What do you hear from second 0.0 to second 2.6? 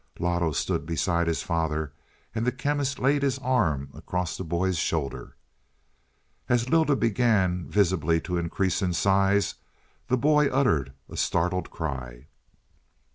Loto stood beside his father, and the